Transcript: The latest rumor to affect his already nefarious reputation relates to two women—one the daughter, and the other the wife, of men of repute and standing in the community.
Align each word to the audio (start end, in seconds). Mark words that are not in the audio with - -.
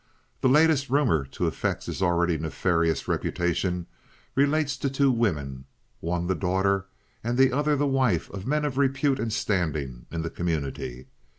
The 0.41 0.49
latest 0.49 0.89
rumor 0.89 1.25
to 1.25 1.45
affect 1.45 1.85
his 1.85 2.01
already 2.01 2.35
nefarious 2.35 3.07
reputation 3.07 3.85
relates 4.33 4.75
to 4.77 4.89
two 4.89 5.11
women—one 5.11 6.25
the 6.25 6.33
daughter, 6.33 6.87
and 7.23 7.37
the 7.37 7.53
other 7.53 7.75
the 7.75 7.85
wife, 7.85 8.27
of 8.31 8.47
men 8.47 8.65
of 8.65 8.79
repute 8.79 9.19
and 9.19 9.31
standing 9.31 10.07
in 10.09 10.23
the 10.23 10.31
community. 10.31 11.05